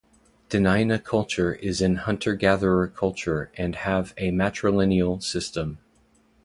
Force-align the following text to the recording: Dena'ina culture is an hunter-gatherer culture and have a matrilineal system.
Dena'ina 0.49 0.97
culture 1.03 1.53
is 1.53 1.79
an 1.79 1.97
hunter-gatherer 1.97 2.87
culture 2.87 3.51
and 3.55 3.75
have 3.75 4.15
a 4.17 4.31
matrilineal 4.31 5.21
system. 5.21 5.77